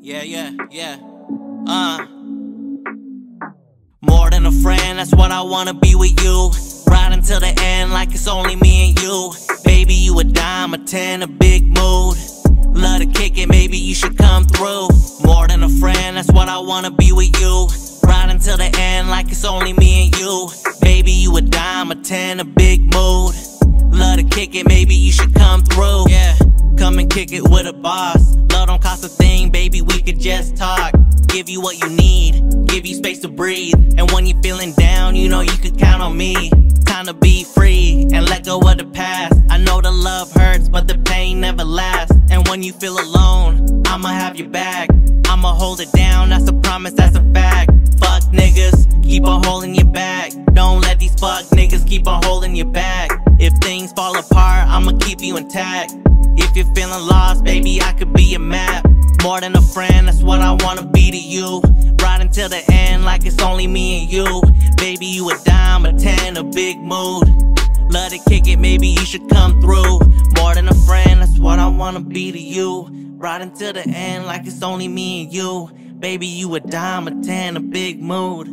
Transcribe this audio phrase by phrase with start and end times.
[0.00, 0.96] Yeah, yeah, yeah.
[1.66, 2.06] Uh.
[4.02, 6.50] More than a friend, that's what I wanna be with you.
[6.86, 9.32] Ride until the end like it's only me and you.
[9.64, 12.16] Baby, you a dime, a ten, a big mood.
[12.76, 14.88] Love to kick it, maybe you should come through.
[15.24, 17.68] More than a friend, that's what I wanna be with you.
[18.02, 20.48] Ride until the end like it's only me and you.
[20.80, 23.34] Baby, you a dime, a ten, a big mood.
[23.92, 26.06] Love to kick it, maybe you should come through.
[26.08, 26.36] Yeah,
[26.76, 28.36] come and kick it with a boss.
[28.52, 30.92] Love don't cost a thing, baby, we could just talk.
[31.28, 33.74] Give you what you need, give you space to breathe.
[33.98, 36.50] And when you're feeling down, you know you could count on me.
[37.04, 39.38] Time to be free and let go of the past.
[39.50, 42.16] I know the love hurts, but the pain never lasts.
[42.30, 44.88] And when you feel alone, I'ma have your back.
[45.28, 47.72] I'ma hold it down, that's a promise, that's a fact.
[47.98, 50.32] Fuck niggas, keep on holding your back.
[50.54, 53.10] Don't let these fuck niggas keep on holding your back.
[53.38, 55.92] If things fall apart, I'ma keep you intact.
[56.38, 58.86] If you're feeling lost, baby, I could be your map.
[59.22, 59.93] More than a friend,
[62.44, 64.42] Until the end like it's only me and you.
[64.76, 67.26] Baby, you a dime, a ten, a big mood.
[67.90, 70.00] Love to kick it, maybe you should come through.
[70.36, 72.86] More than a friend, that's what I wanna be to you.
[73.16, 75.70] Ride until the end like it's only me and you.
[75.98, 78.48] Baby, you a dime, a ten, a big mood.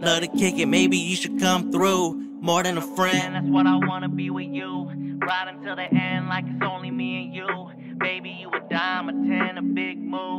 [0.00, 2.14] Love to kick it, maybe you should come through.
[2.40, 5.18] More than a friend, that's what I wanna be with you.
[5.26, 7.96] Ride until the end like it's only me and you.
[7.98, 10.33] Baby, you a dime, a ten, a big mood.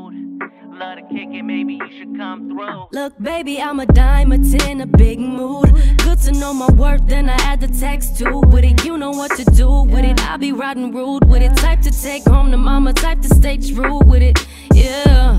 [1.36, 2.88] To it, maybe you should come through.
[2.92, 5.70] Look, baby, I'm a dime, a ten, a big mood.
[5.98, 8.40] Good to know my worth, then I add the text too.
[8.40, 10.22] With it, you know what to do with it.
[10.26, 11.56] I be riding rude with it.
[11.58, 14.48] Type to take home to mama, type to stay true with it.
[14.74, 15.36] Yeah.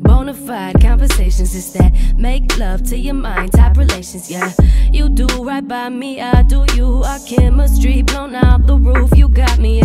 [0.00, 4.52] Bonafide conversations is that make love to your mind type relations, yeah.
[4.90, 7.04] You do right by me, I do you.
[7.04, 9.16] Our chemistry blown out the roof.
[9.16, 9.82] You got me.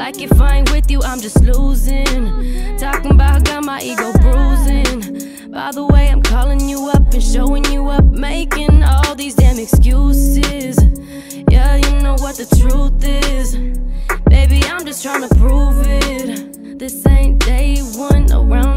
[0.00, 2.78] Like if I ain't with you, I'm just losing.
[2.78, 5.50] Talking about got my ego bruising.
[5.50, 9.58] By the way, I'm calling you up and showing you up, making all these damn
[9.58, 10.78] excuses.
[11.50, 13.56] Yeah, you know what the truth is.
[14.24, 16.78] Baby, I'm just trying to prove it.
[16.78, 18.69] This ain't day one around.